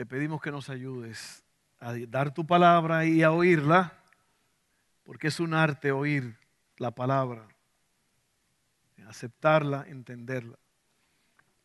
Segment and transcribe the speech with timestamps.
[0.00, 1.44] te pedimos que nos ayudes
[1.78, 3.92] a dar tu palabra y a oírla,
[5.02, 6.38] porque es un arte oír
[6.78, 7.46] la palabra,
[9.06, 10.58] aceptarla, entenderla.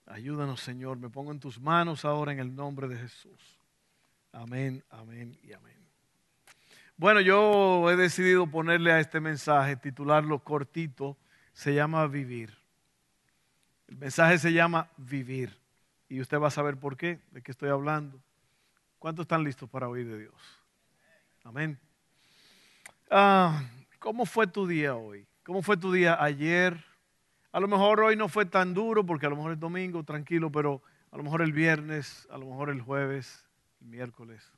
[0.05, 0.97] Ayúdanos, Señor.
[0.97, 3.57] Me pongo en tus manos ahora en el nombre de Jesús.
[4.33, 5.79] Amén, amén y amén.
[6.97, 11.15] Bueno, yo he decidido ponerle a este mensaje, titularlo cortito,
[11.53, 12.53] se llama vivir.
[13.87, 15.57] El mensaje se llama vivir.
[16.07, 18.21] Y usted va a saber por qué, de qué estoy hablando.
[18.99, 20.33] ¿Cuántos están listos para oír de Dios?
[21.43, 21.79] Amén.
[23.09, 23.63] Ah,
[23.99, 25.27] ¿Cómo fue tu día hoy?
[25.43, 26.83] ¿Cómo fue tu día ayer?
[27.51, 30.51] A lo mejor hoy no fue tan duro porque a lo mejor es domingo, tranquilo,
[30.51, 33.47] pero a lo mejor el viernes, a lo mejor el jueves,
[33.81, 34.51] el miércoles.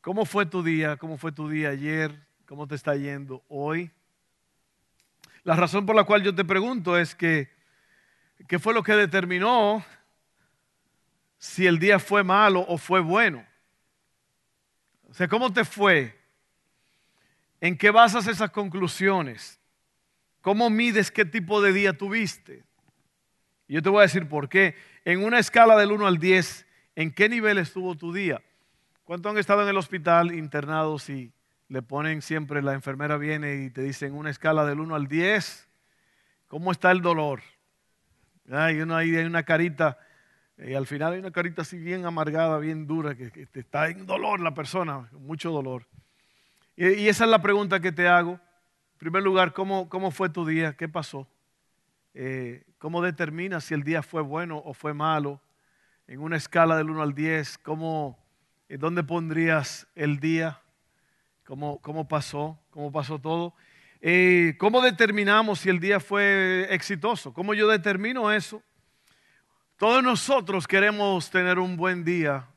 [0.00, 0.96] ¿Cómo fue tu día?
[0.96, 2.26] ¿Cómo fue tu día ayer?
[2.46, 3.90] ¿Cómo te está yendo hoy?
[5.42, 7.50] La razón por la cual yo te pregunto es que,
[8.46, 9.84] ¿qué fue lo que determinó
[11.38, 13.46] si el día fue malo o fue bueno.
[15.08, 16.18] O sea, ¿cómo te fue?
[17.60, 19.58] ¿En qué basas esas conclusiones?
[20.40, 22.64] ¿Cómo mides qué tipo de día tuviste?
[23.66, 24.76] Yo te voy a decir por qué.
[25.04, 26.66] En una escala del 1 al 10,
[26.96, 28.42] ¿en qué nivel estuvo tu día?
[29.04, 31.32] ¿Cuántos han estado en el hospital internados y
[31.68, 35.06] le ponen siempre, la enfermera viene y te dice en una escala del 1 al
[35.06, 35.68] 10,
[36.46, 37.42] ¿cómo está el dolor?
[38.50, 39.98] Hay uno ahí hay una carita
[40.58, 44.40] y al final hay una carita así bien amargada, bien dura, que, está en dolor
[44.40, 45.86] la persona, mucho dolor.
[46.76, 48.32] Y, esa es la pregunta que te hago.
[48.32, 50.76] En primer lugar, ¿cómo, cómo fue tu día?
[50.76, 51.28] ¿Qué pasó?
[52.14, 55.40] Eh, ¿Cómo determinas si el día fue bueno o fue malo?
[56.08, 58.18] En una escala del 1 al 10, ¿cómo,
[58.68, 60.60] eh, ¿dónde pondrías el día?
[61.44, 62.58] ¿Cómo, cómo pasó?
[62.70, 63.54] ¿Cómo pasó todo?
[64.00, 67.32] Eh, ¿Cómo determinamos si el día fue exitoso?
[67.32, 68.62] ¿Cómo yo determino eso?
[69.78, 72.48] Todos nosotros queremos tener un buen día.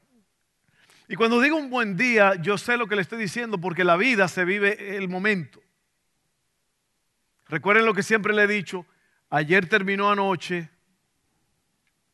[1.08, 3.96] Y cuando digo un buen día, yo sé lo que le estoy diciendo porque la
[3.96, 5.62] vida se vive el momento.
[7.48, 8.88] Recuerden lo que siempre le he dicho.
[9.30, 10.72] Ayer terminó anoche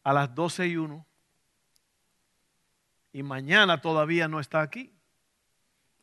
[0.03, 1.06] a las 12 y 1
[3.13, 4.94] y mañana todavía no está aquí.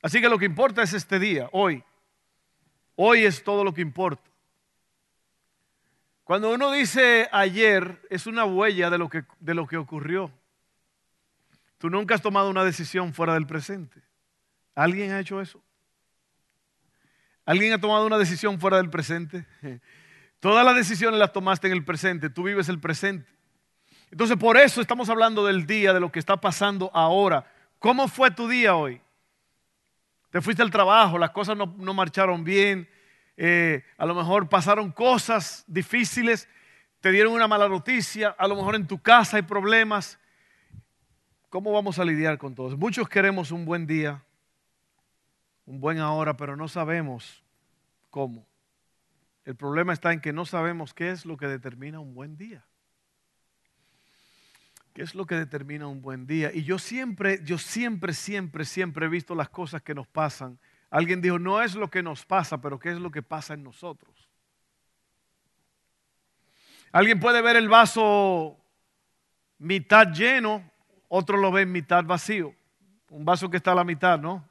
[0.01, 1.85] Así que lo que importa es este día, hoy.
[2.97, 4.34] Hoy es todo lo que importa.
[6.25, 10.33] Cuando uno dice ayer, es una huella de lo que, de lo que ocurrió.
[11.77, 14.01] Tú nunca has tomado una decisión fuera del presente.
[14.75, 15.63] ¿Alguien ha hecho eso?
[17.45, 19.47] ¿Alguien ha tomado una decisión fuera del presente?
[20.41, 23.31] Todas las decisiones las tomaste en el presente, tú vives el presente.
[24.11, 27.47] Entonces por eso estamos hablando del día, de lo que está pasando ahora.
[27.79, 29.01] ¿Cómo fue tu día hoy?
[30.31, 32.89] Te fuiste al trabajo, las cosas no, no marcharon bien,
[33.37, 36.49] eh, a lo mejor pasaron cosas difíciles,
[37.01, 40.19] te dieron una mala noticia, a lo mejor en tu casa hay problemas.
[41.51, 44.25] ¿Cómo vamos a lidiar con todo Muchos queremos un buen día,
[45.67, 47.45] un buen ahora, pero no sabemos
[48.11, 48.47] cómo.
[49.45, 52.65] El problema está en que no sabemos qué es lo que determina un buen día.
[54.95, 56.51] ¿Qué es lo que determina un buen día?
[56.55, 60.59] Y yo siempre, yo siempre, siempre, siempre he visto las cosas que nos pasan
[60.91, 63.65] Alguien dijo, no es lo que nos pasa, pero qué es lo que pasa en
[63.65, 64.29] nosotros.
[66.93, 68.57] Alguien puede ver el vaso
[69.59, 70.71] mitad lleno,
[71.09, 72.55] otro lo ve mitad vacío.
[73.11, 74.49] Un vaso que está a la mitad, ¿no?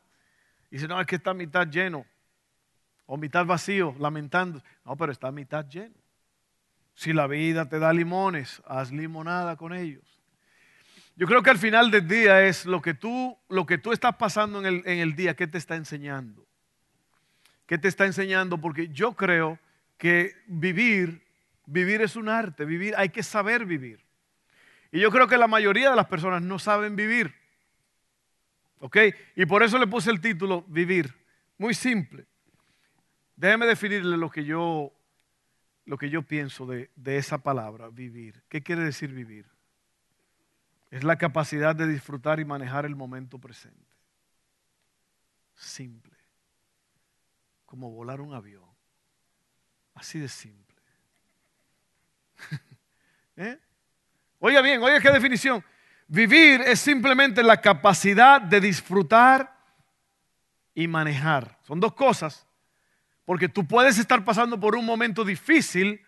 [0.69, 2.05] Y dice, no, es que está mitad lleno.
[3.05, 4.61] O mitad vacío, lamentando.
[4.85, 5.95] No, pero está mitad lleno.
[6.95, 10.22] Si la vida te da limones, haz limonada con ellos.
[11.15, 14.15] Yo creo que al final del día es lo que tú, lo que tú estás
[14.15, 16.47] pasando en el, en el día, ¿qué te está enseñando?
[17.67, 18.59] ¿Qué te está enseñando?
[18.59, 19.59] Porque yo creo
[19.97, 21.23] que vivir,
[21.65, 24.03] vivir es un arte, vivir, hay que saber vivir.
[24.91, 27.33] Y yo creo que la mayoría de las personas no saben vivir.
[28.79, 28.97] ¿Ok?
[29.35, 31.15] Y por eso le puse el título Vivir.
[31.57, 32.25] Muy simple.
[33.35, 34.91] Déjeme definirle lo que yo,
[35.85, 38.43] lo que yo pienso de, de esa palabra, vivir.
[38.49, 39.52] ¿Qué quiere decir vivir?
[40.93, 43.97] Es la capacidad de disfrutar y manejar el momento presente.
[45.55, 46.15] Simple.
[47.65, 48.69] Como volar un avión.
[49.95, 50.77] Así de simple.
[53.37, 53.57] ¿Eh?
[54.37, 55.65] Oiga bien, oiga qué definición.
[56.07, 59.51] Vivir es simplemente la capacidad de disfrutar
[60.75, 61.57] y manejar.
[61.63, 62.45] Son dos cosas,
[63.25, 66.05] porque tú puedes estar pasando por un momento difícil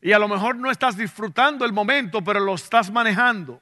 [0.00, 3.60] y a lo mejor no estás disfrutando el momento, pero lo estás manejando.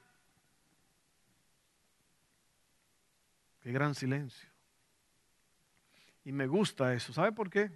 [3.62, 4.48] Qué gran silencio.
[6.24, 7.12] Y me gusta eso.
[7.12, 7.70] ¿Sabe por qué?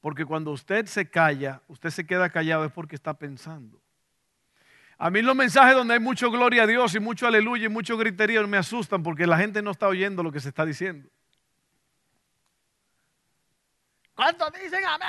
[0.00, 3.80] Porque cuando usted se calla, usted se queda callado es porque está pensando.
[4.98, 7.96] A mí los mensajes donde hay mucho gloria a Dios y mucho aleluya y mucho
[7.96, 11.08] griterío me asustan porque la gente no está oyendo lo que se está diciendo.
[14.14, 15.08] ¿Cuántos dicen amén?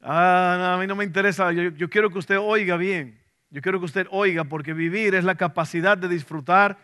[0.00, 0.74] ¡Ah!
[0.74, 1.50] a mí no me interesa.
[1.52, 3.23] yo quiero que usted oiga bien.
[3.54, 6.76] Yo quiero que usted oiga porque vivir es la capacidad de disfrutar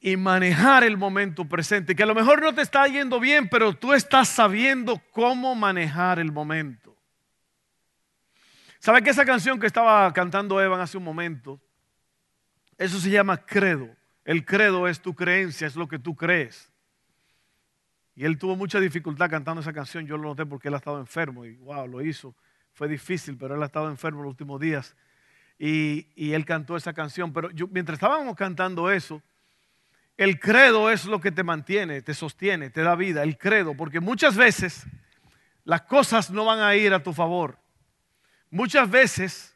[0.00, 3.72] y manejar el momento presente, que a lo mejor no te está yendo bien, pero
[3.72, 6.96] tú estás sabiendo cómo manejar el momento.
[8.80, 11.60] ¿Sabe que esa canción que estaba cantando Evan hace un momento?
[12.76, 13.90] Eso se llama credo.
[14.24, 16.68] El credo es tu creencia, es lo que tú crees.
[18.16, 20.04] Y él tuvo mucha dificultad cantando esa canción.
[20.04, 22.34] Yo lo noté porque él ha estado enfermo y wow, lo hizo.
[22.72, 24.96] Fue difícil, pero él ha estado enfermo los últimos días.
[25.62, 27.34] Y, él cantó esa canción.
[27.34, 29.22] Pero mientras estábamos cantando eso,
[30.16, 34.00] el credo es lo que te mantiene, te sostiene, te da vida, el credo, porque
[34.00, 34.86] muchas veces
[35.64, 37.58] las cosas no van a ir a tu favor.
[38.50, 39.54] Muchas veces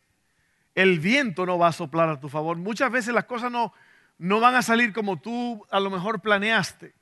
[0.74, 2.58] el viento no va a soplar a tu favor.
[2.58, 3.72] Muchas veces las cosas no,
[4.18, 6.94] no van a salir como tú a lo mejor planeaste.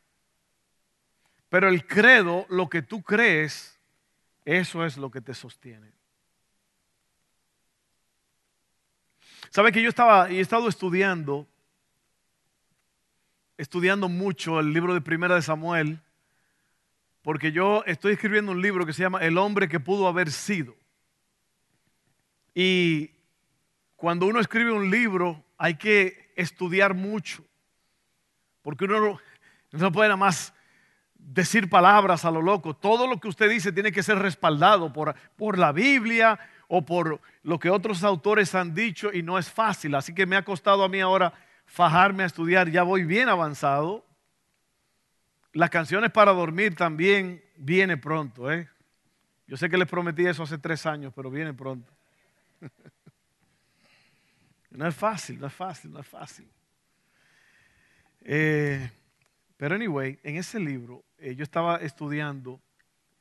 [1.48, 3.80] Pero el credo, lo que tú crees,
[4.44, 5.92] eso es lo que te sostiene.
[9.50, 11.46] ¿Sabe que yo estaba y he estado estudiando
[13.62, 16.00] estudiando mucho el libro de Primera de Samuel,
[17.22, 20.74] porque yo estoy escribiendo un libro que se llama El hombre que pudo haber sido.
[22.54, 23.12] Y
[23.94, 27.44] cuando uno escribe un libro hay que estudiar mucho,
[28.62, 29.20] porque uno
[29.70, 30.52] no, puede nada más
[31.14, 32.74] decir palabras a lo loco.
[32.74, 36.38] Todo lo que usted dice tiene que ser respaldado por, por la Biblia
[36.74, 39.94] o por lo que otros autores han dicho y no es fácil.
[39.94, 41.34] Así que me ha costado a mí ahora
[41.66, 44.06] fajarme a estudiar, ya voy bien avanzado.
[45.52, 48.50] Las canciones para dormir también viene pronto.
[48.50, 48.70] ¿eh?
[49.46, 51.92] Yo sé que les prometí eso hace tres años, pero viene pronto.
[54.70, 56.48] no es fácil, no es fácil, no es fácil.
[58.22, 58.90] Eh,
[59.58, 62.62] pero anyway, en ese libro eh, yo estaba estudiando,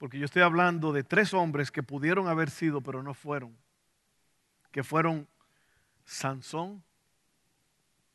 [0.01, 3.55] porque yo estoy hablando de tres hombres que pudieron haber sido, pero no fueron.
[4.71, 5.27] Que fueron
[6.05, 6.83] Sansón,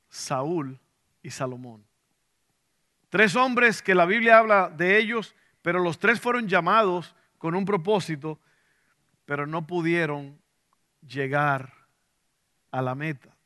[0.08, 0.80] Saúl
[1.22, 1.86] y Salomón.
[3.08, 7.64] Tres hombres que la Biblia habla de ellos, pero los tres fueron llamados con un
[7.64, 8.40] propósito,
[9.24, 10.36] pero no pudieron
[11.06, 11.72] llegar
[12.72, 13.36] a la meta.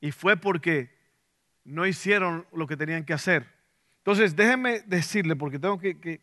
[0.00, 0.96] Y fue porque
[1.64, 3.52] no hicieron lo que tenían que hacer.
[3.96, 6.20] Entonces, déjenme decirle, porque tengo que,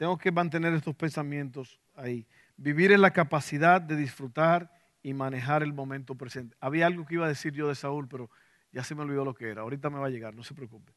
[0.00, 2.26] tengo que mantener estos pensamientos ahí.
[2.56, 6.56] Vivir en la capacidad de disfrutar y manejar el momento presente.
[6.58, 8.30] Había algo que iba a decir yo de Saúl, pero
[8.72, 9.60] ya se me olvidó lo que era.
[9.60, 10.90] Ahorita me va a llegar, no se preocupe.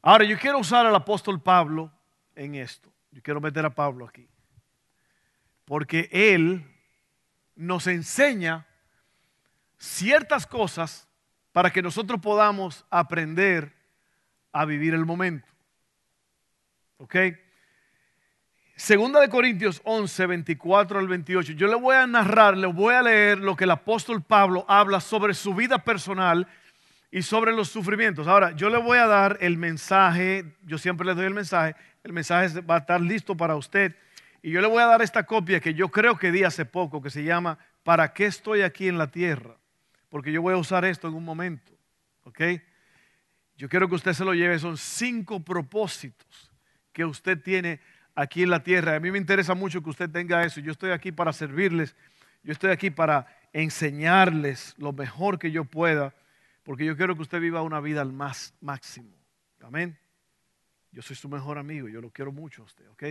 [0.00, 1.92] Ahora, yo quiero usar al apóstol Pablo
[2.34, 2.90] en esto.
[3.10, 4.26] Yo quiero meter a Pablo aquí.
[5.66, 6.64] Porque él
[7.54, 8.66] nos enseña
[9.76, 11.06] ciertas cosas
[11.52, 13.76] para que nosotros podamos aprender
[14.52, 15.46] a vivir el momento.
[16.96, 17.14] ¿Ok?
[18.78, 21.52] Segunda de Corintios 11, 24 al 28.
[21.54, 25.00] Yo le voy a narrar, le voy a leer lo que el apóstol Pablo habla
[25.00, 26.46] sobre su vida personal
[27.10, 28.28] y sobre los sufrimientos.
[28.28, 32.12] Ahora, yo le voy a dar el mensaje, yo siempre le doy el mensaje, el
[32.12, 33.96] mensaje va a estar listo para usted.
[34.42, 37.02] Y yo le voy a dar esta copia que yo creo que di hace poco,
[37.02, 39.56] que se llama ¿Para qué estoy aquí en la tierra?
[40.08, 41.72] Porque yo voy a usar esto en un momento.
[42.22, 42.42] ¿Ok?
[43.56, 44.56] Yo quiero que usted se lo lleve.
[44.60, 46.52] Son cinco propósitos
[46.92, 47.80] que usted tiene
[48.18, 48.96] aquí en la tierra.
[48.96, 50.60] A mí me interesa mucho que usted tenga eso.
[50.60, 51.94] Yo estoy aquí para servirles.
[52.42, 56.14] Yo estoy aquí para enseñarles lo mejor que yo pueda,
[56.64, 59.10] porque yo quiero que usted viva una vida al más máximo.
[59.62, 59.96] Amén.
[60.90, 63.04] Yo soy su mejor amigo, yo lo quiero mucho a usted, ¿ok?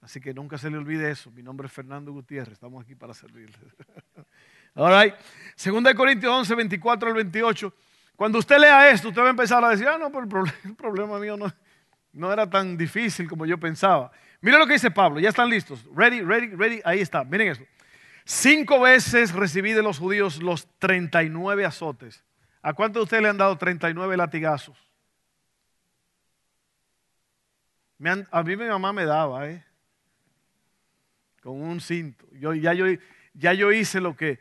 [0.00, 1.30] Así que nunca se le olvide eso.
[1.30, 3.58] Mi nombre es Fernando Gutiérrez, estamos aquí para servirles.
[4.74, 5.14] All right.
[5.54, 7.74] Segunda de Corintios 11, 24 al 28.
[8.16, 10.58] Cuando usted lea esto, usted va a empezar a decir, ah, no, pero el problema,
[10.64, 11.52] el problema mío no,
[12.12, 14.12] no era tan difícil como yo pensaba.
[14.42, 15.84] Miren lo que dice Pablo, ya están listos.
[15.94, 16.80] Ready, ready, ready.
[16.84, 17.62] Ahí está, miren eso.
[18.24, 22.24] Cinco veces recibí de los judíos los 39 azotes.
[22.60, 24.76] ¿A cuántos de ustedes le han dado 39 latigazos?
[28.32, 29.64] a mí mi mamá me daba, ¿eh?
[31.40, 32.26] Con un cinto.
[32.32, 32.86] Yo, ya, yo,
[33.34, 34.40] ya yo hice lo que,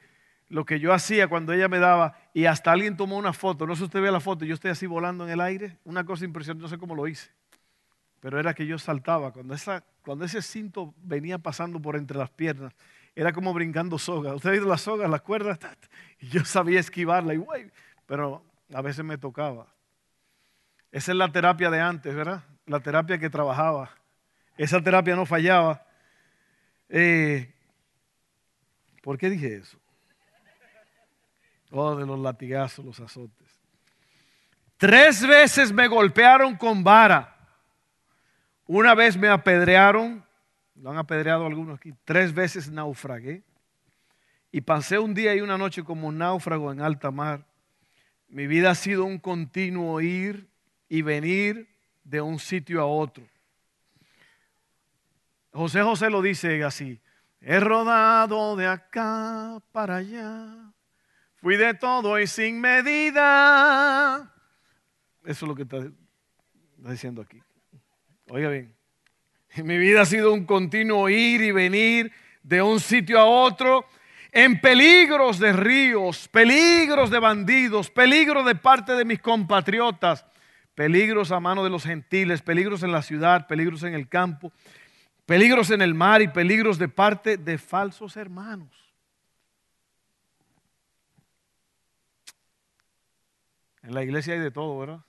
[0.49, 3.67] lo que yo hacía cuando ella me daba y hasta alguien tomó una foto.
[3.67, 5.77] No sé si usted ve la foto, yo estoy así volando en el aire.
[5.83, 7.29] Una cosa impresionante, no sé cómo lo hice.
[8.19, 9.31] Pero era que yo saltaba.
[9.31, 12.73] Cuando, esa, cuando ese cinto venía pasando por entre las piernas,
[13.15, 14.33] era como brincando soga.
[14.33, 15.59] Usted ha visto las sogas, las cuerdas,
[16.19, 17.43] y yo sabía esquivarla, y
[18.05, 18.43] pero
[18.73, 19.67] a veces me tocaba.
[20.91, 22.43] Esa es la terapia de antes, ¿verdad?
[22.65, 23.91] La terapia que trabajaba.
[24.57, 25.85] Esa terapia no fallaba.
[26.89, 27.53] Eh,
[29.01, 29.77] ¿Por qué dije eso?
[31.71, 33.47] Oh, de los latigazos, los azotes.
[34.77, 37.40] Tres veces me golpearon con vara.
[38.73, 40.23] Una vez me apedrearon,
[40.75, 43.43] lo han apedreado algunos aquí, tres veces naufragué.
[44.49, 47.45] Y pasé un día y una noche como un náufrago en alta mar.
[48.29, 50.47] Mi vida ha sido un continuo ir
[50.87, 51.67] y venir
[52.05, 53.25] de un sitio a otro.
[55.51, 56.97] José José lo dice así,
[57.41, 60.71] he rodado de acá para allá
[61.35, 64.33] Fui de todo y sin medida.
[65.25, 65.91] Eso es lo que está,
[66.77, 67.41] diciendo aquí.
[68.33, 68.73] Oiga bien,
[69.65, 73.85] mi vida ha sido un continuo ir y venir de un sitio a otro
[74.31, 80.25] en peligros de ríos, peligros de bandidos, peligros de parte de mis compatriotas,
[80.75, 84.53] peligros a mano de los gentiles, peligros en la ciudad, peligros en el campo,
[85.25, 88.73] peligros en el mar y peligros de parte de falsos hermanos.
[93.83, 95.01] En la iglesia hay de todo, ¿verdad?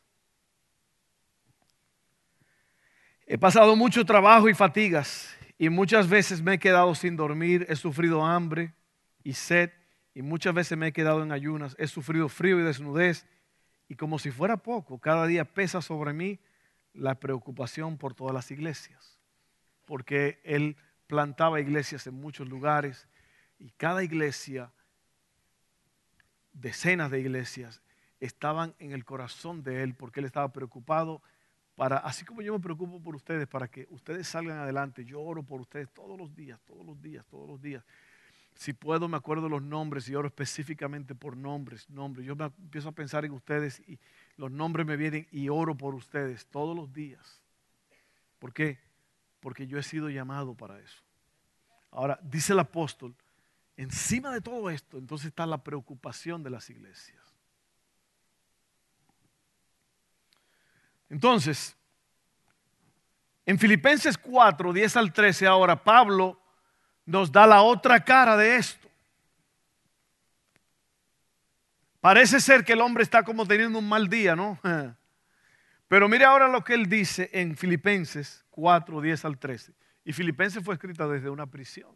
[3.31, 7.74] He pasado mucho trabajo y fatigas y muchas veces me he quedado sin dormir, he
[7.74, 8.72] sufrido hambre
[9.24, 9.72] y sed
[10.14, 13.26] y muchas veces me he quedado en ayunas, he sufrido frío y desnudez
[13.88, 16.38] y como si fuera poco, cada día pesa sobre mí
[16.94, 19.18] la preocupación por todas las iglesias,
[19.86, 20.76] porque él
[21.08, 23.08] plantaba iglesias en muchos lugares
[23.58, 24.70] y cada iglesia,
[26.52, 27.82] decenas de iglesias,
[28.20, 31.22] estaban en el corazón de Él porque Él estaba preocupado
[31.76, 35.42] para, así como yo me preocupo por ustedes, para que ustedes salgan adelante, yo oro
[35.42, 37.84] por ustedes todos los días, todos los días, todos los días.
[38.54, 42.26] Si puedo, me acuerdo los nombres y oro específicamente por nombres, nombres.
[42.26, 43.98] Yo me empiezo a pensar en ustedes y
[44.36, 47.40] los nombres me vienen y oro por ustedes todos los días.
[48.38, 48.78] ¿Por qué?
[49.40, 51.02] Porque yo he sido llamado para eso.
[51.90, 53.14] Ahora, dice el apóstol,
[53.76, 57.21] encima de todo esto, entonces está la preocupación de las iglesias.
[61.12, 61.76] Entonces,
[63.44, 66.40] en Filipenses 4, 10 al 13, ahora Pablo
[67.04, 68.88] nos da la otra cara de esto.
[72.00, 74.58] Parece ser que el hombre está como teniendo un mal día, ¿no?
[75.88, 79.74] Pero mire ahora lo que él dice en Filipenses 4, 10 al 13.
[80.06, 81.94] Y Filipenses fue escrita desde una prisión.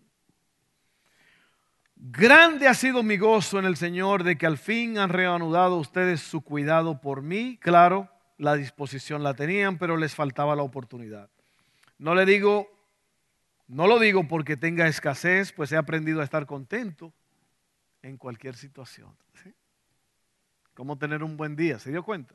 [1.97, 6.21] Grande ha sido mi gozo en el Señor de que al fin han reanudado ustedes
[6.21, 7.57] su cuidado por mí.
[7.63, 11.31] Claro, la disposición la tenían, pero les faltaba la oportunidad.
[11.99, 12.69] No le digo,
[13.69, 17.13] no lo digo porque tenga escasez, pues he aprendido a estar contento
[18.03, 19.17] en cualquier situación.
[20.75, 21.79] ¿Cómo tener un buen día?
[21.79, 22.35] ¿Se dio cuenta?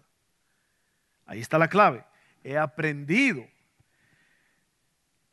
[1.27, 2.03] Ahí está la clave.
[2.43, 3.45] He aprendido.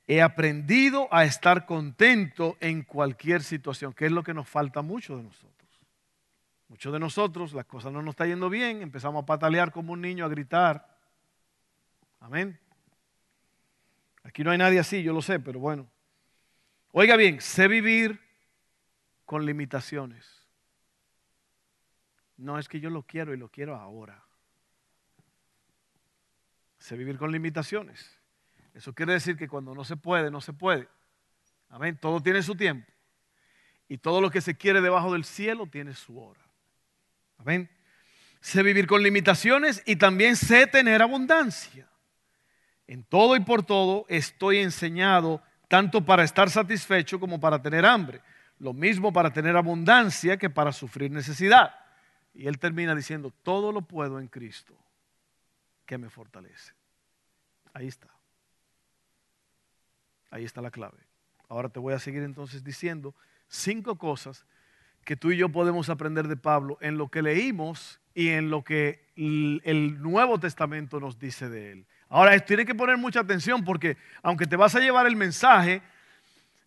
[0.07, 5.17] He aprendido a estar contento en cualquier situación, que es lo que nos falta mucho
[5.17, 5.58] de nosotros.
[6.69, 10.03] Muchos de nosotros, las cosas no nos están yendo bien, empezamos a patalear como un
[10.03, 10.97] niño, a gritar.
[12.21, 12.61] Amén.
[14.23, 15.89] Aquí no hay nadie así, yo lo sé, pero bueno.
[16.93, 18.21] Oiga bien, sé vivir
[19.25, 20.47] con limitaciones.
[22.37, 24.23] No es que yo lo quiero y lo quiero ahora.
[26.79, 28.19] Sé vivir con limitaciones.
[28.75, 30.89] Eso quiere decir que cuando no se puede, no se puede.
[31.69, 31.99] Amén.
[32.01, 32.91] Todo tiene su tiempo.
[33.89, 36.48] Y todo lo que se quiere debajo del cielo tiene su hora.
[37.39, 37.71] Amén.
[38.41, 41.89] Sé vivir con limitaciones y también sé tener abundancia.
[42.87, 48.21] En todo y por todo estoy enseñado tanto para estar satisfecho como para tener hambre.
[48.59, 51.75] Lo mismo para tener abundancia que para sufrir necesidad.
[52.35, 54.75] Y él termina diciendo, todo lo puedo en Cristo
[55.85, 56.73] que me fortalece.
[57.73, 58.09] Ahí está.
[60.31, 60.99] Ahí está la clave.
[61.49, 63.15] Ahora te voy a seguir entonces diciendo
[63.49, 64.45] cinco cosas
[65.09, 68.63] que tú y yo podemos aprender de Pablo en lo que leímos y en lo
[68.63, 71.87] que el Nuevo Testamento nos dice de él.
[72.11, 75.81] Ahora, tienes que poner mucha atención porque aunque te vas a llevar el mensaje,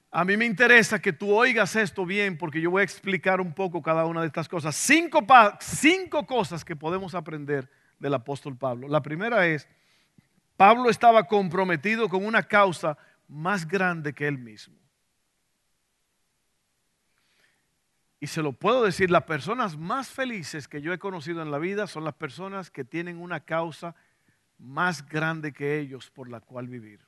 [0.09, 3.53] a mí me interesa que tú oigas esto bien porque yo voy a explicar un
[3.53, 4.75] poco cada una de estas cosas.
[4.75, 5.23] Cinco,
[5.59, 7.69] cinco cosas que podemos aprender
[7.99, 8.87] del apóstol Pablo.
[8.87, 9.67] La primera es,
[10.57, 14.80] Pablo estaba comprometido con una causa más grande que él mismo.
[18.23, 21.57] Y se lo puedo decir, las personas más felices que yo he conocido en la
[21.57, 23.95] vida son las personas que tienen una causa
[24.59, 26.99] más grande que ellos por la cual vivir.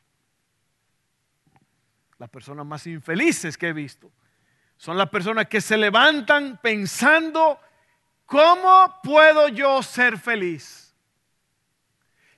[2.17, 4.12] Las personas más infelices que he visto
[4.75, 7.60] son las personas que se levantan pensando,
[8.25, 10.96] ¿cómo puedo yo ser feliz?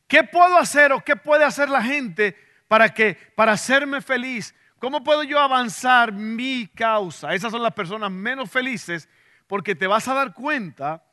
[0.05, 2.35] ¿Qué puedo hacer o qué puede hacer la gente
[2.67, 4.53] para que para hacerme feliz?
[4.79, 7.33] ¿Cómo puedo yo avanzar mi causa?
[7.33, 9.09] Esas son las personas menos felices
[9.47, 11.03] porque te vas a dar cuenta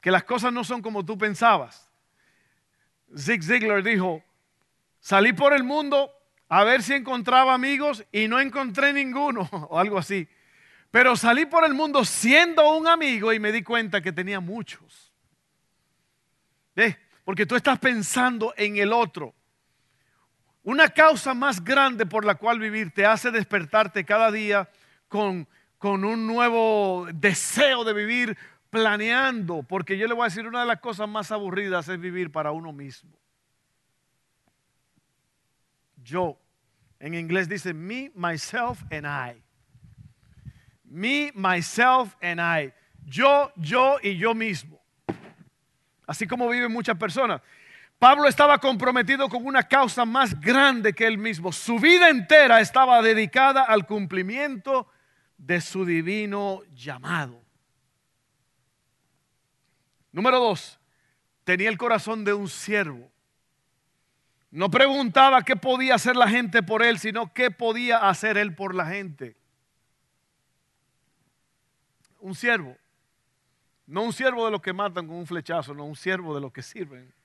[0.00, 1.90] que las cosas no son como tú pensabas.
[3.16, 4.22] Zig Ziglar dijo,
[5.00, 6.10] salí por el mundo
[6.48, 10.28] a ver si encontraba amigos y no encontré ninguno o algo así.
[10.90, 15.12] Pero salí por el mundo siendo un amigo y me di cuenta que tenía muchos.
[16.76, 16.96] ¿Eh?
[17.24, 19.34] Porque tú estás pensando en el otro.
[20.64, 24.68] Una causa más grande por la cual vivir te hace despertarte cada día
[25.08, 25.46] con,
[25.78, 28.36] con un nuevo deseo de vivir
[28.70, 32.32] planeando, porque yo le voy a decir, una de las cosas más aburridas es vivir
[32.32, 33.16] para uno mismo.
[36.02, 36.38] Yo,
[36.98, 39.42] en inglés dice me, myself and I.
[40.84, 42.72] Me, myself and I.
[43.06, 44.82] Yo, yo y yo mismo.
[46.06, 47.42] Así como viven muchas personas.
[48.04, 51.52] Pablo estaba comprometido con una causa más grande que él mismo.
[51.52, 54.86] Su vida entera estaba dedicada al cumplimiento
[55.38, 57.40] de su divino llamado.
[60.12, 60.78] Número dos,
[61.44, 63.10] tenía el corazón de un siervo.
[64.50, 68.74] No preguntaba qué podía hacer la gente por él, sino qué podía hacer él por
[68.74, 69.34] la gente.
[72.20, 72.76] Un siervo.
[73.86, 76.52] No un siervo de los que matan con un flechazo, no un siervo de los
[76.52, 77.23] que sirven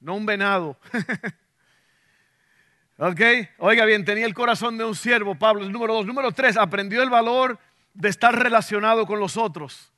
[0.00, 0.78] no un venado.
[2.98, 3.20] ok,
[3.58, 6.06] oiga bien, tenía el corazón de un siervo, Pablo, el número dos.
[6.06, 7.58] Número tres, aprendió el valor
[7.94, 9.92] de estar relacionado con los otros.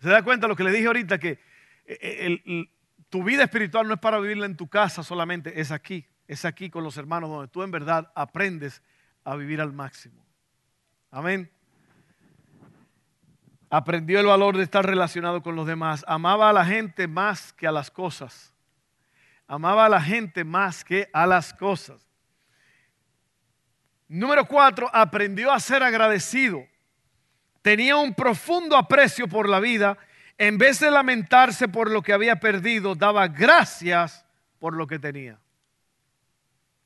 [0.00, 1.18] ¿Se da cuenta lo que le dije ahorita?
[1.18, 1.38] Que
[1.86, 2.64] eh, eh,
[3.08, 6.70] tu vida espiritual no es para vivirla en tu casa solamente, es aquí, es aquí
[6.70, 8.82] con los hermanos donde tú en verdad aprendes
[9.24, 10.26] a vivir al máximo.
[11.10, 11.50] Amén
[13.72, 17.66] aprendió el valor de estar relacionado con los demás, amaba a la gente más que
[17.66, 18.52] a las cosas,
[19.48, 22.06] amaba a la gente más que a las cosas.
[24.08, 26.62] Número cuatro, aprendió a ser agradecido.
[27.62, 29.96] Tenía un profundo aprecio por la vida.
[30.36, 34.26] En vez de lamentarse por lo que había perdido, daba gracias
[34.58, 35.38] por lo que tenía.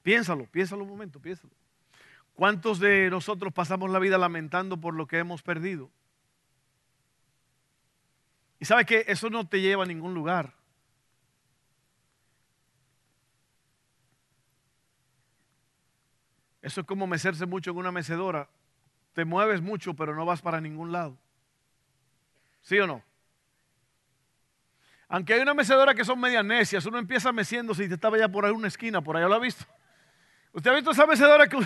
[0.05, 1.53] Piénsalo, piénsalo un momento, piénsalo.
[2.35, 5.90] ¿Cuántos de nosotros pasamos la vida lamentando por lo que hemos perdido?
[8.59, 10.55] Y sabe que eso no te lleva a ningún lugar.
[16.62, 18.49] Eso es como mecerse mucho en una mecedora.
[19.12, 21.16] Te mueves mucho, pero no vas para ningún lado.
[22.62, 23.05] ¿Sí o no?
[25.09, 28.29] Aunque hay una mecedora que son medias necias, uno empieza meciéndose y te estaba ya
[28.29, 29.64] por ahí una esquina, por allá lo ha visto.
[30.53, 31.57] ¿Usted ha visto esa mecedora que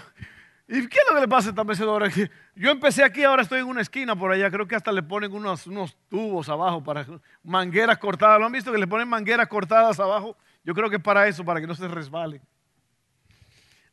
[0.72, 2.08] ¿Y qué es lo que le pasa a esta mecedora?
[2.54, 4.48] Yo empecé aquí, ahora estoy en una esquina por allá.
[4.52, 5.64] Creo que hasta le ponen unos,
[6.08, 7.04] tubos abajo para
[7.42, 8.38] mangueras cortadas.
[8.38, 10.36] ¿Lo han visto que le ponen mangueras cortadas abajo?
[10.62, 12.40] Yo creo que es para eso, para que no se resbale.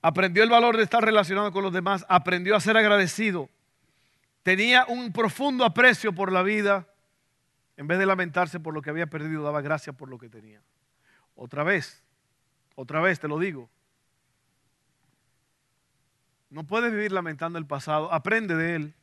[0.03, 2.05] Aprendió el valor de estar relacionado con los demás.
[2.09, 3.49] Aprendió a ser agradecido.
[4.43, 6.85] Tenía un profundo aprecio por la vida.
[7.75, 10.61] En vez de lamentarse por lo que había perdido, daba gracias por lo que tenía.
[11.35, 12.03] Otra vez,
[12.75, 13.67] otra vez te lo digo.
[16.49, 18.12] No puedes vivir lamentando el pasado.
[18.12, 18.95] Aprende de él.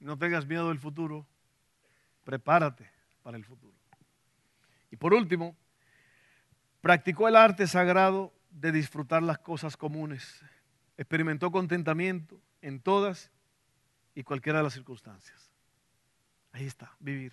[0.00, 1.26] No tengas miedo del futuro.
[2.24, 2.90] Prepárate
[3.22, 3.76] para el futuro.
[4.90, 5.56] Y por último,
[6.80, 10.42] practicó el arte sagrado de disfrutar las cosas comunes.
[10.96, 13.30] Experimentó contentamiento en todas
[14.14, 15.52] y cualquiera de las circunstancias.
[16.52, 17.32] Ahí está, vivir.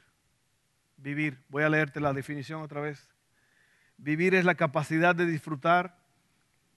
[0.97, 1.41] Vivir.
[1.49, 3.09] Voy a leerte la definición otra vez.
[3.97, 6.04] Vivir es la capacidad de disfrutar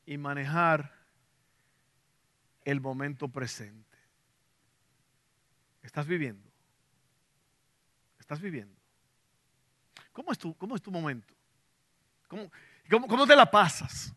[0.09, 0.91] y manejar
[2.65, 3.99] el momento presente.
[5.83, 6.51] ¿Estás viviendo?
[8.19, 8.75] ¿Estás viviendo?
[10.15, 11.35] ¿Cómo es tu, cómo es tu momento?
[12.27, 12.51] ¿Cómo,
[12.89, 14.15] cómo, cómo te la pasas?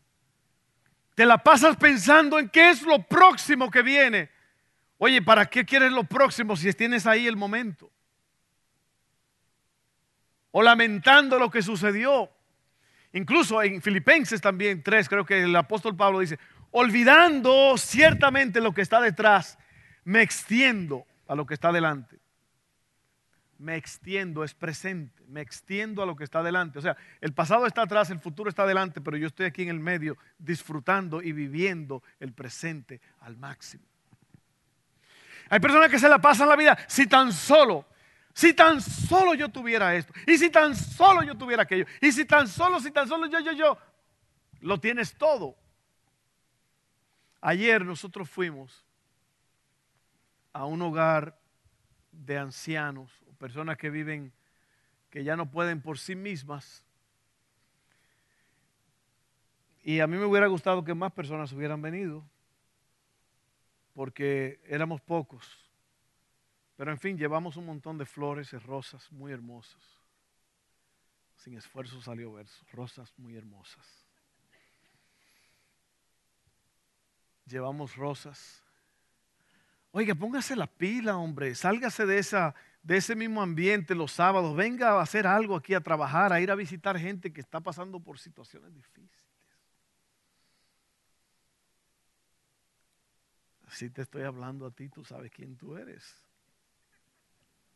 [1.14, 4.30] ¿Te la pasas pensando en qué es lo próximo que viene?
[4.98, 7.92] Oye, ¿para qué quieres lo próximo si tienes ahí el momento?
[10.52, 12.32] O lamentando lo que sucedió.
[13.14, 16.40] Incluso en Filipenses también 3, creo que el apóstol Pablo dice,
[16.72, 19.58] olvidando ciertamente lo que está detrás,
[20.04, 22.20] me extiendo a lo que está delante.
[23.62, 26.80] me extiendo, es presente, me extiendo a lo que está adelante.
[26.80, 29.70] O sea, el pasado está atrás, el futuro está adelante, pero yo estoy aquí en
[29.70, 33.84] el medio disfrutando y viviendo el presente al máximo.
[35.48, 37.86] Hay personas que se la pasan la vida, si tan solo,
[38.34, 42.26] si tan solo yo tuviera esto, y si tan solo yo tuviera aquello, y si
[42.26, 43.78] tan solo, si tan solo yo, yo, yo,
[44.62, 45.56] lo tienes todo.
[47.42, 48.86] Ayer nosotros fuimos
[50.54, 51.38] a un hogar
[52.12, 54.32] de ancianos personas que viven,
[55.10, 56.86] que ya no pueden por sí mismas.
[59.82, 62.24] Y a mí me hubiera gustado que más personas hubieran venido,
[63.96, 65.61] porque éramos pocos.
[66.82, 70.00] Pero en fin, llevamos un montón de flores y rosas muy hermosas.
[71.36, 73.86] Sin esfuerzo salió verso, rosas muy hermosas.
[77.46, 78.64] Llevamos rosas.
[79.92, 84.94] Oiga, póngase la pila, hombre, sálgase de esa de ese mismo ambiente los sábados, venga
[84.94, 88.18] a hacer algo aquí, a trabajar, a ir a visitar gente que está pasando por
[88.18, 89.24] situaciones difíciles.
[93.70, 96.31] Si te estoy hablando a ti, tú sabes quién tú eres.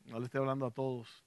[0.05, 1.23] No le estoy hablando a todos.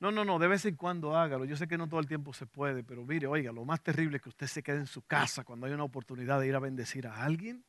[0.00, 1.44] No, no, no, de vez en cuando hágalo.
[1.44, 4.16] Yo sé que no todo el tiempo se puede, pero mire, oiga, lo más terrible
[4.16, 6.58] es que usted se quede en su casa cuando hay una oportunidad de ir a
[6.58, 7.64] bendecir a alguien.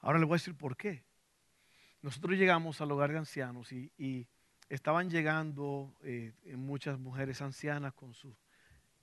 [0.00, 1.04] Ahora le voy a decir por qué.
[2.02, 4.26] Nosotros llegamos al hogar de ancianos y,
[4.68, 8.34] estaban llegando eh, muchas mujeres ancianas con sus,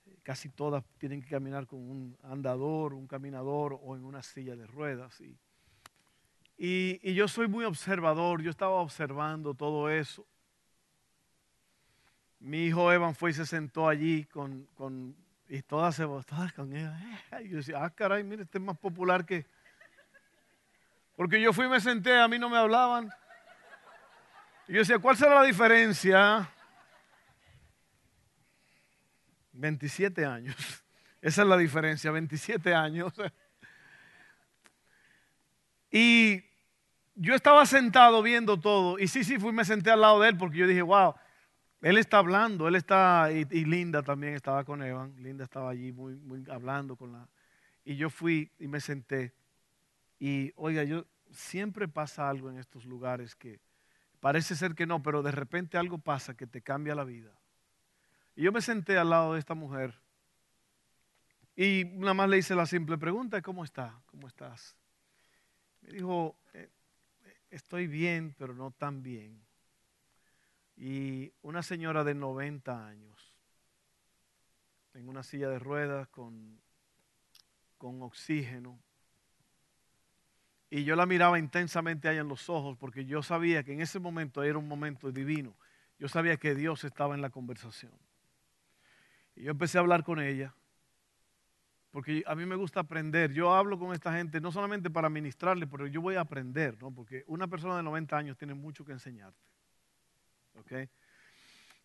[0.05, 4.55] eh, casi todas tienen que caminar con un andador, un caminador o en una silla
[4.55, 5.21] de ruedas.
[5.21, 5.37] Y,
[6.63, 10.27] y, yo soy muy observador, yo estaba observando todo eso.
[12.39, 15.15] Mi hijo Evan fue y se sentó allí con, con
[15.49, 16.95] y todas se todas con ella.
[17.43, 19.47] Y yo decía, ah, caray, mire, este es más popular que,
[21.15, 23.09] porque yo fui y me senté, a mí no me hablaban.
[24.67, 26.47] Y yo decía, ¿cuál será la diferencia?
[29.53, 30.55] 27 años.
[31.21, 33.11] Esa es la diferencia, 27 años.
[35.93, 36.50] Y
[37.21, 38.97] yo estaba sentado viendo todo.
[38.97, 41.13] Y sí, sí, fui y me senté al lado de él porque yo dije, wow,
[41.81, 45.15] él está hablando, él está, y, Linda también estaba con Evan.
[45.21, 47.27] Linda estaba allí muy, muy hablando con la...
[47.85, 49.33] Y yo fui y me senté.
[50.19, 53.59] Y oiga, yo siempre pasa algo en estos lugares que
[54.19, 57.31] parece ser que no, pero de repente algo pasa que te cambia la vida.
[58.35, 59.93] Y yo me senté al lado de esta mujer
[61.55, 64.01] y nada más le hice la simple pregunta, ¿cómo está?
[64.07, 64.75] ¿Cómo estás?
[65.81, 66.69] Me dijo, eh,
[67.51, 69.39] estoy bien, pero no tan bien.
[70.75, 73.37] Y una señora de 90 años,
[74.93, 76.59] en una silla de ruedas con,
[77.77, 78.79] con oxígeno,
[80.73, 83.99] y yo la miraba intensamente ahí en los ojos porque yo sabía que en ese
[83.99, 85.53] momento era un momento divino.
[85.99, 87.91] Yo sabía que Dios estaba en la conversación.
[89.35, 90.55] Y yo empecé a hablar con ella
[91.91, 93.31] porque a mí me gusta aprender.
[93.33, 96.93] Yo hablo con esta gente no solamente para ministrarle, pero yo voy a aprender, ¿no?
[96.93, 99.39] Porque una persona de 90 años tiene mucho que enseñarte.
[100.55, 100.71] ¿Ok?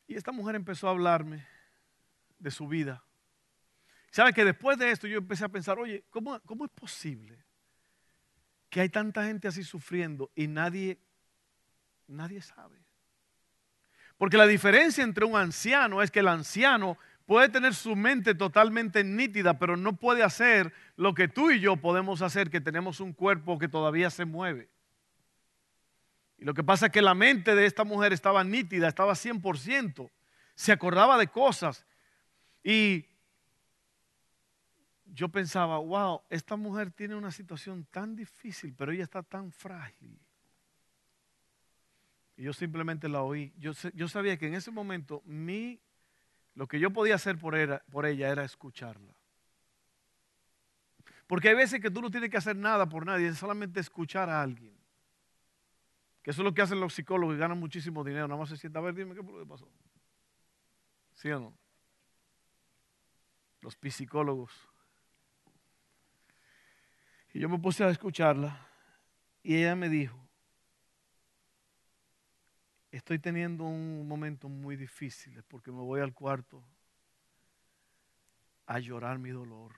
[0.07, 1.47] Y esta mujer empezó a hablarme
[2.39, 3.03] de su vida.
[4.11, 7.47] ¿Sabe que después de esto yo empecé a pensar, oye, ¿cómo, cómo es posible
[8.77, 10.99] que hay tanta gente así sufriendo y nadie,
[12.09, 12.85] nadie sabe.
[14.19, 19.05] Porque la diferencia entre un anciano es que el anciano puede tener su mente totalmente
[19.05, 23.13] nítida, pero no puede hacer lo que tú y yo podemos hacer, que tenemos un
[23.13, 24.71] cuerpo que todavía se mueve.
[26.39, 30.11] Y lo que pasa es que la mente de esta mujer estaba nítida, estaba 100%,
[30.55, 31.85] se acordaba de cosas.
[32.63, 33.07] Y
[35.07, 40.19] yo pensaba, wow, esta mujer tiene una situación tan difícil, pero ella está tan frágil.
[42.37, 43.53] Y yo simplemente la oí.
[43.57, 45.81] Yo, yo sabía que en ese momento mi,
[46.57, 49.15] lo que yo podía hacer por, ella era escucharla.
[51.27, 54.31] Porque hay veces que tú no tienes que hacer nada por nadie, es solamente escuchar
[54.31, 54.75] a alguien.
[56.23, 58.27] Que eso es lo que hacen los psicólogos y ganan muchísimo dinero.
[58.27, 59.69] Nada más se sienta, a ver, dime qué pasó.
[61.15, 61.59] ¿Sí o no?
[63.61, 64.53] Los psicólogos.
[67.35, 68.67] Y yo me puse a escucharla
[69.43, 70.26] y ella me dijo,
[72.97, 76.63] estoy teniendo un momento muy difícil porque me voy al cuarto
[78.67, 79.73] a llorar mi dolor.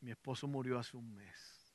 [0.00, 1.74] Mi esposo murió hace un mes.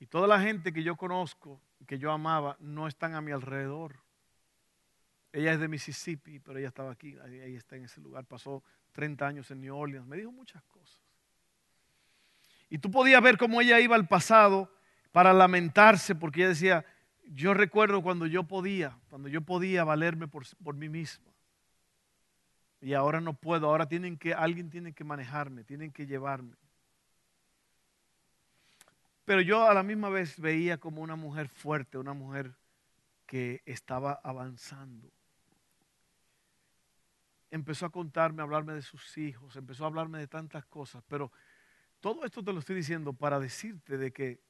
[0.00, 3.96] Y toda la gente que yo conozco, que yo amaba, no están a mi alrededor.
[5.32, 8.24] Ella es de Mississippi, pero ella estaba aquí, ahí está en ese lugar.
[8.24, 8.62] Pasó
[8.92, 10.06] 30 años en New Orleans.
[10.06, 11.00] Me dijo muchas cosas.
[12.70, 14.72] Y tú podías ver cómo ella iba al pasado
[15.12, 16.84] para lamentarse, porque ella decía,
[17.34, 21.32] yo recuerdo cuando yo podía, cuando yo podía valerme por, por mí mismo.
[22.80, 26.56] Y ahora no puedo, ahora tienen que, alguien tiene que manejarme, tienen que llevarme.
[29.24, 32.54] Pero yo a la misma vez veía como una mujer fuerte, una mujer
[33.26, 35.10] que estaba avanzando.
[37.50, 41.30] Empezó a contarme, a hablarme de sus hijos, empezó a hablarme de tantas cosas, pero
[42.00, 44.40] todo esto te lo estoy diciendo para decirte de que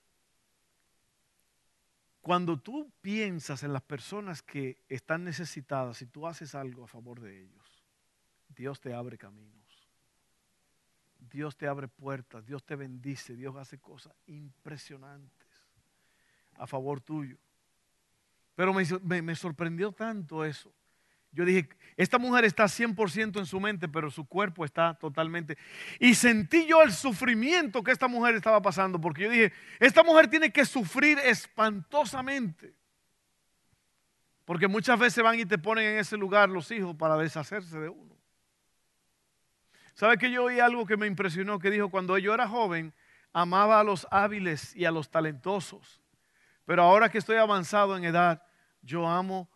[2.20, 7.20] cuando tú piensas en las personas que están necesitadas y tú haces algo a favor
[7.20, 7.84] de ellos,
[8.48, 9.58] Dios te abre caminos.
[11.18, 15.48] Dios te abre puertas, Dios te bendice, Dios hace cosas impresionantes
[16.54, 17.38] a favor tuyo.
[18.54, 20.72] Pero me, sorprendió tanto eso.
[21.32, 25.58] Yo dije, esta mujer está 100% en su mente, pero su cuerpo está totalmente...
[25.98, 30.28] Y sentí yo el sufrimiento que esta mujer estaba pasando, porque yo dije, esta mujer
[30.28, 32.74] tiene que sufrir espantosamente.
[34.44, 37.88] Porque muchas veces van y te ponen en ese lugar los hijos para deshacerse de
[37.88, 38.16] uno.
[39.94, 41.58] ¿Sabe que yo oí algo que me impresionó?
[41.58, 42.94] Que dijo, cuando yo era joven,
[43.32, 46.00] amaba a los hábiles y a los talentosos.
[46.64, 48.42] Pero ahora que estoy avanzado en edad,
[48.82, 49.50] yo amo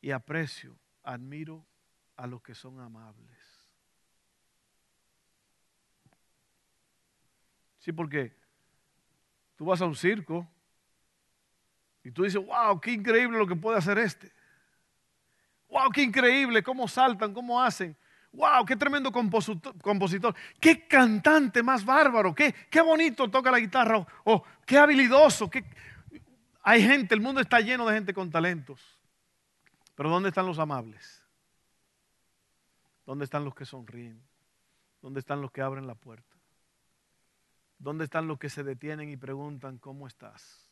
[0.00, 1.66] y aprecio, admiro
[2.16, 3.28] a los que son amables.
[7.78, 8.36] Sí, porque
[9.56, 10.46] tú vas a un circo
[12.02, 14.32] y tú dices, wow, qué increíble lo que puede hacer este.
[15.68, 17.96] Wow, qué increíble, cómo saltan, cómo hacen
[18.32, 24.44] wow, qué tremendo compositor, qué cantante más bárbaro, qué, qué bonito toca la guitarra, o,
[24.64, 25.50] qué habilidoso.
[25.50, 25.64] Qué...
[26.62, 28.99] Hay gente, el mundo está lleno de gente con talentos.
[30.00, 31.22] Pero ¿dónde están los amables?
[33.04, 34.18] ¿Dónde están los que sonríen?
[35.02, 36.38] ¿Dónde están los que abren la puerta?
[37.78, 40.66] ¿Dónde están los que se detienen y preguntan, ¿cómo estás?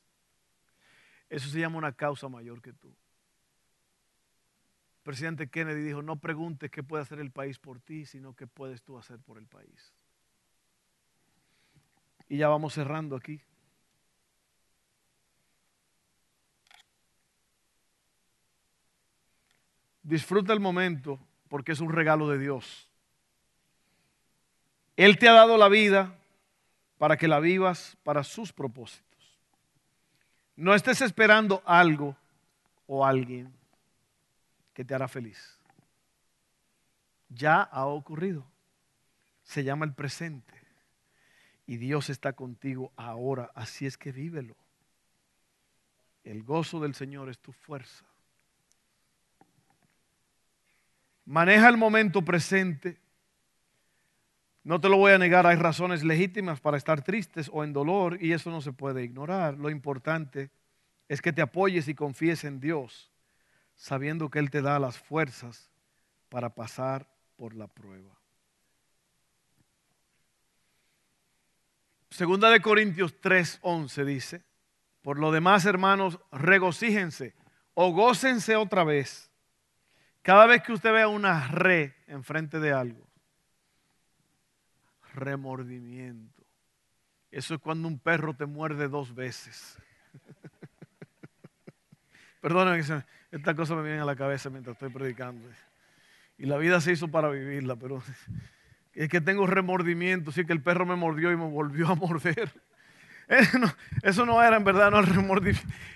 [1.29, 2.97] Eso se llama una causa mayor que tú
[5.03, 8.83] presidente Kennedy dijo, no preguntes qué puede hacer el país por ti, sino qué puedes
[8.83, 9.93] tú hacer por el país.
[12.31, 13.43] Y ya vamos cerrando aquí.
[20.09, 22.88] Disfruta el momento porque es un regalo de Dios.
[24.97, 26.14] Él te ha dado la vida
[26.97, 29.05] para que la vivas para sus propósitos.
[30.57, 32.16] No estés esperando algo
[32.87, 33.53] o alguien
[34.73, 35.59] que te hará feliz.
[37.29, 38.47] Ya ha ocurrido.
[39.42, 40.55] Se llama el presente.
[41.66, 43.51] Y Dios está contigo ahora.
[43.55, 44.57] Así es que vívelo.
[46.25, 48.07] El gozo del Señor es tu fuerza.
[51.29, 52.99] Maneja el momento presente.
[54.64, 58.17] No te lo voy a negar, hay razones legítimas para estar tristes o en dolor
[58.19, 59.59] y eso no se puede ignorar.
[59.59, 60.51] Lo importante
[61.07, 63.12] es que te apoyes y confíes en Dios
[63.75, 65.71] sabiendo que Él te da las fuerzas
[66.31, 68.19] para pasar por la prueba.
[72.09, 74.45] Segunda de Corintios 3:11 dice,
[75.03, 77.35] por lo demás, hermanos, regocíjense
[77.75, 79.28] o gócense otra vez.
[80.29, 83.09] Cada vez que usted vea una re enfrente de algo,
[85.14, 86.45] remordimiento.
[87.31, 89.79] Eso es cuando un perro te muerde dos veces.
[92.43, 95.49] Perdóname que esta cosa me viene a la cabeza mientras estoy predicando.
[96.37, 98.03] Y la vida se hizo para vivirla, pero
[98.93, 102.53] es que tengo remordimiento, sí que el perro me mordió y me volvió a morder.
[104.03, 104.93] Eso no era en verdad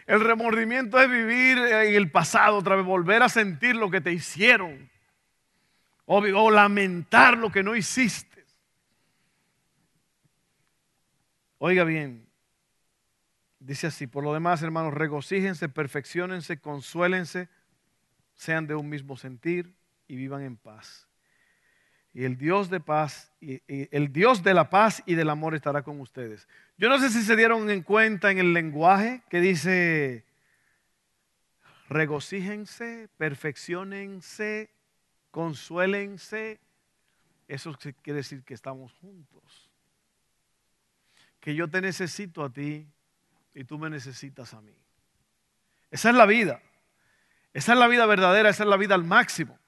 [0.06, 1.00] el remordimiento.
[1.00, 4.90] Es vivir en el pasado otra vez, volver a sentir lo que te hicieron.
[6.04, 8.44] O, o lamentar lo que no hiciste.
[11.58, 12.26] Oiga bien,
[13.64, 17.48] Dice así, por lo demás, hermanos, regocíjense, perfeccionense, consuélense,
[18.34, 19.72] sean de un mismo sentir
[20.08, 21.08] y vivan en paz.
[22.14, 25.82] Y el Dios de paz, y, el Dios de la paz y del amor estará
[25.82, 26.46] con ustedes.
[26.76, 30.24] Yo no sé si se dieron en cuenta en el lenguaje que dice
[31.88, 34.70] regocíjense, perfeccionense,
[35.30, 36.60] consuélense.
[37.48, 39.70] Eso quiere decir que estamos juntos.
[41.40, 42.86] Que yo te necesito a ti,
[43.54, 44.74] y tú me necesitas a mí.
[45.90, 46.62] Esa es la vida.
[47.52, 49.58] Esa es la vida verdadera, esa es la vida al máximo.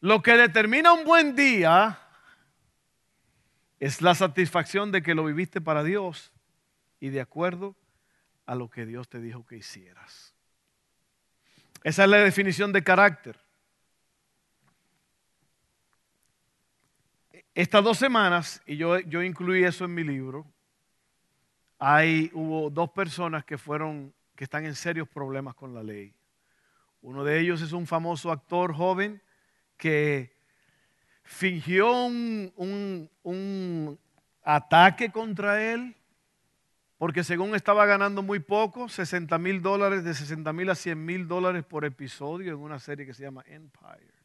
[0.00, 1.98] Lo que determina un buen día
[3.78, 6.32] es la satisfacción de que lo viviste para Dios
[7.00, 7.76] y de acuerdo
[8.46, 10.34] a lo que Dios te dijo que hicieras.
[11.82, 13.38] Esa es la definición de carácter.
[17.54, 20.46] Estas dos semanas, y yo, yo incluí eso en mi libro,
[21.78, 26.14] hay, hubo dos personas que fueron, que están en serios problemas con la ley.
[27.02, 29.20] Uno de ellos es un famoso actor joven
[29.80, 30.36] que
[31.24, 33.08] fingió un,
[34.42, 35.96] ataque contra él
[36.98, 41.26] porque según estaba ganando muy poco, 60 mil dólares, de 60 mil a 100 mil
[41.26, 44.20] dólares por episodio en una serie que se llama Empire.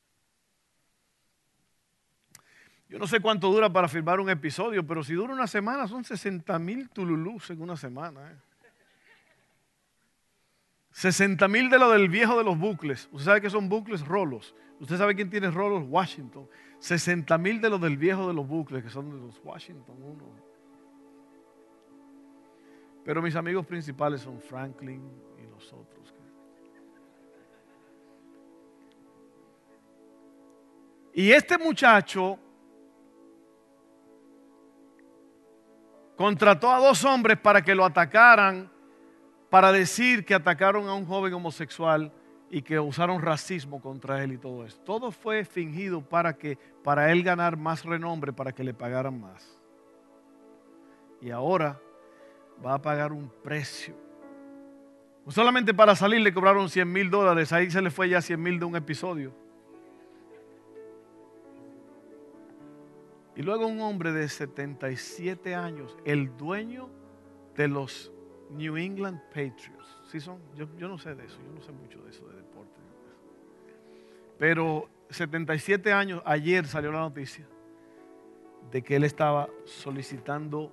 [2.90, 6.04] Yo no sé cuánto dura para filmar un episodio, pero si dura una semana son
[6.04, 8.30] 60 mil tululús en una semana.
[8.30, 8.36] ¿eh?
[10.96, 13.10] 60 mil de lo del viejo de los bucles.
[13.12, 14.56] Usted sabe que son bucles rolos.
[14.80, 16.48] Usted sabe quién tiene rolos Washington.
[16.80, 20.24] 60 mil de los del viejo de los bucles, que son de los Washington 1.
[23.04, 25.02] Pero mis amigos principales son Franklin
[25.38, 26.14] y los otros.
[31.14, 32.40] Y este muchacho
[36.16, 38.72] contrató a dos hombres para que lo atacaran,
[39.56, 42.12] para decir que atacaron a un joven homosexual
[42.50, 44.78] y que usaron racismo contra él y todo eso.
[44.84, 49.58] Todo fue fingido para que para él ganar más renombre, para que le pagaran más.
[51.22, 51.80] Y ahora
[52.66, 53.96] va a pagar un precio.
[55.30, 58.60] solamente para salir le cobraron 100 mil dólares, ahí se le fue ya 100 mil
[58.60, 59.34] de un episodio.
[63.38, 66.90] Y luego un hombre de 77 años, el dueño
[67.56, 68.12] de los
[68.52, 70.02] New England Patriots.
[70.12, 70.40] ¿Sí son?
[70.56, 72.80] Yo, yo no sé de eso, yo no sé mucho de eso de deporte.
[74.38, 77.48] Pero 77 años, ayer salió la noticia
[78.72, 80.72] de que él estaba solicitando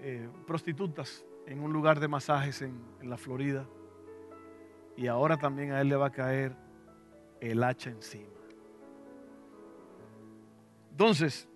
[0.00, 3.66] eh, prostitutas en un lugar de masajes en, en la Florida.
[4.96, 6.54] Y ahora también a él le va a caer
[7.40, 8.28] el hacha encima.
[10.90, 11.48] Entonces,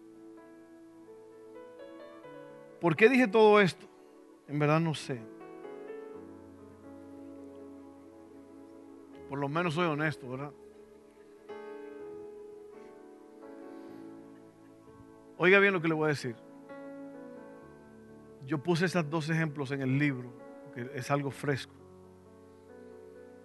[2.80, 3.86] ¿por qué dije todo esto?
[4.48, 5.20] En verdad no sé.
[9.28, 10.52] Por lo menos soy honesto, ¿verdad?
[15.38, 16.36] Oiga bien lo que le voy a decir.
[18.46, 20.32] Yo puse esos dos ejemplos en el libro,
[20.72, 21.74] que es algo fresco.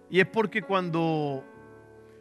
[0.08, 1.42] Y es porque cuando,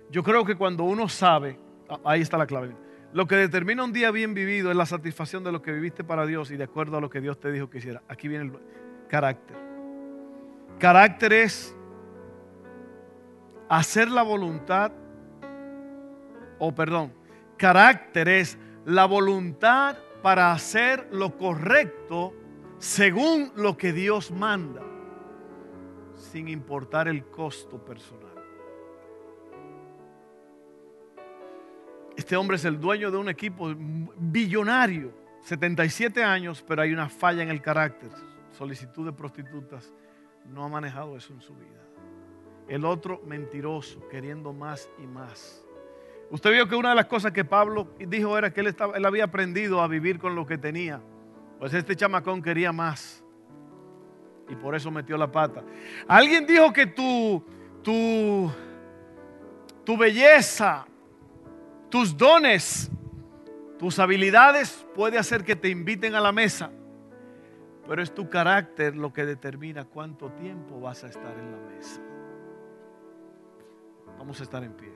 [0.09, 1.59] yo creo que cuando uno sabe,
[2.03, 2.75] ahí está la clave,
[3.13, 6.25] lo que determina un día bien vivido es la satisfacción de lo que viviste para
[6.25, 8.01] Dios y de acuerdo a lo que Dios te dijo que hiciera.
[8.07, 8.51] Aquí viene el
[9.09, 9.57] carácter.
[10.79, 11.75] Carácter es
[13.69, 14.91] hacer la voluntad,
[16.59, 17.13] o perdón,
[17.57, 22.33] carácter es la voluntad para hacer lo correcto
[22.79, 24.81] según lo que Dios manda,
[26.15, 28.30] sin importar el costo personal.
[32.15, 33.73] Este hombre es el dueño de un equipo
[34.17, 38.09] billonario, 77 años, pero hay una falla en el carácter,
[38.51, 39.91] solicitud de prostitutas,
[40.45, 41.81] no ha manejado eso en su vida.
[42.67, 45.65] El otro mentiroso, queriendo más y más.
[46.29, 49.05] Usted vio que una de las cosas que Pablo dijo era que él, estaba, él
[49.05, 51.01] había aprendido a vivir con lo que tenía.
[51.59, 53.23] Pues este chamacón quería más.
[54.47, 55.63] Y por eso metió la pata.
[56.07, 57.43] Alguien dijo que tu,
[57.81, 58.51] tu,
[59.83, 60.85] tu belleza,
[61.91, 62.89] tus dones,
[63.77, 66.71] tus habilidades puede hacer que te inviten a la mesa.
[67.87, 72.01] Pero es tu carácter lo que determina cuánto tiempo vas a estar en la mesa.
[74.17, 74.91] Vamos a estar en pie.